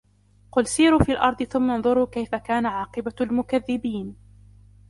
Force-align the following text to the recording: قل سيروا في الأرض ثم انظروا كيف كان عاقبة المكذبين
قل 0.51 0.67
سيروا 0.67 0.99
في 1.03 1.11
الأرض 1.11 1.43
ثم 1.43 1.71
انظروا 1.71 2.05
كيف 2.11 2.35
كان 2.35 2.65
عاقبة 2.65 3.13
المكذبين 3.21 4.15